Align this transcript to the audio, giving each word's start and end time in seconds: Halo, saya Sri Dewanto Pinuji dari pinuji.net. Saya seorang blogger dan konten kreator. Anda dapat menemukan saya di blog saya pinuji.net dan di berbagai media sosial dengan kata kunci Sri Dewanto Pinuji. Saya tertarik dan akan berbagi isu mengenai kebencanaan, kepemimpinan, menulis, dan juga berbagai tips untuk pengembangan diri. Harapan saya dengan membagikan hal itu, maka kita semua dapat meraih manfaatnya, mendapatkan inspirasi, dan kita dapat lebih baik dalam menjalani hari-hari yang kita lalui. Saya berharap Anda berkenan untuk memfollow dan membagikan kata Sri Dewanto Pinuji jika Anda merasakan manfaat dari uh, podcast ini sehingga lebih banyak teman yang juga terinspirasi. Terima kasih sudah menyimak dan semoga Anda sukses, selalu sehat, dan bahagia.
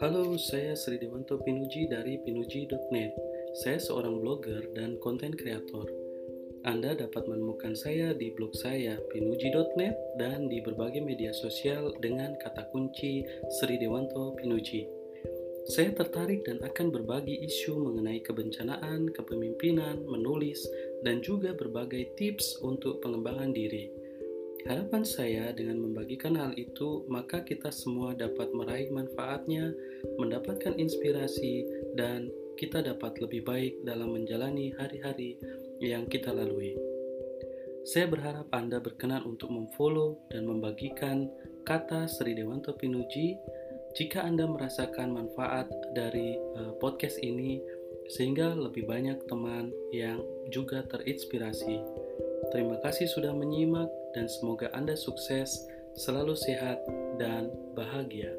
Halo, 0.00 0.32
saya 0.40 0.72
Sri 0.72 0.96
Dewanto 0.96 1.36
Pinuji 1.44 1.84
dari 1.84 2.16
pinuji.net. 2.24 3.12
Saya 3.60 3.76
seorang 3.76 4.24
blogger 4.24 4.72
dan 4.72 4.96
konten 4.96 5.36
kreator. 5.36 5.84
Anda 6.64 6.96
dapat 6.96 7.28
menemukan 7.28 7.76
saya 7.76 8.16
di 8.16 8.32
blog 8.32 8.56
saya 8.56 8.96
pinuji.net 9.12 9.92
dan 10.16 10.48
di 10.48 10.64
berbagai 10.64 11.04
media 11.04 11.36
sosial 11.36 11.92
dengan 12.00 12.32
kata 12.40 12.72
kunci 12.72 13.28
Sri 13.60 13.76
Dewanto 13.76 14.32
Pinuji. 14.40 14.88
Saya 15.68 15.92
tertarik 15.92 16.48
dan 16.48 16.64
akan 16.64 16.96
berbagi 16.96 17.36
isu 17.44 17.76
mengenai 17.76 18.24
kebencanaan, 18.24 19.12
kepemimpinan, 19.12 20.00
menulis, 20.08 20.64
dan 21.04 21.20
juga 21.20 21.52
berbagai 21.52 22.16
tips 22.16 22.56
untuk 22.64 23.04
pengembangan 23.04 23.52
diri. 23.52 23.99
Harapan 24.70 25.02
saya 25.02 25.50
dengan 25.50 25.82
membagikan 25.82 26.38
hal 26.38 26.54
itu, 26.54 27.02
maka 27.10 27.42
kita 27.42 27.74
semua 27.74 28.14
dapat 28.14 28.54
meraih 28.54 28.86
manfaatnya, 28.94 29.74
mendapatkan 30.14 30.78
inspirasi, 30.78 31.66
dan 31.98 32.30
kita 32.54 32.78
dapat 32.78 33.18
lebih 33.18 33.42
baik 33.42 33.82
dalam 33.82 34.14
menjalani 34.14 34.70
hari-hari 34.78 35.34
yang 35.82 36.06
kita 36.06 36.30
lalui. 36.30 36.78
Saya 37.82 38.06
berharap 38.06 38.46
Anda 38.54 38.78
berkenan 38.78 39.26
untuk 39.26 39.50
memfollow 39.50 40.22
dan 40.30 40.46
membagikan 40.46 41.26
kata 41.66 42.06
Sri 42.06 42.38
Dewanto 42.38 42.70
Pinuji 42.78 43.34
jika 43.98 44.22
Anda 44.22 44.46
merasakan 44.46 45.18
manfaat 45.18 45.66
dari 45.98 46.38
uh, 46.54 46.78
podcast 46.78 47.18
ini 47.26 47.58
sehingga 48.06 48.54
lebih 48.54 48.86
banyak 48.86 49.18
teman 49.26 49.74
yang 49.90 50.22
juga 50.54 50.86
terinspirasi. 50.86 52.09
Terima 52.48 52.80
kasih 52.80 53.04
sudah 53.04 53.36
menyimak 53.36 53.92
dan 54.16 54.24
semoga 54.24 54.72
Anda 54.72 54.96
sukses, 54.96 55.68
selalu 55.92 56.32
sehat, 56.32 56.80
dan 57.20 57.52
bahagia. 57.76 58.32